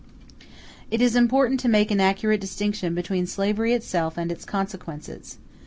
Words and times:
It 0.89 0.99
is 0.99 1.15
important 1.15 1.59
to 1.59 1.69
make 1.69 1.91
an 1.91 1.99
accurate 1.99 2.41
distinction 2.41 2.95
between 2.95 3.27
slavery 3.27 3.73
itself 3.73 4.17
and 4.17 4.31
its 4.31 4.45
consequences. 4.45 5.37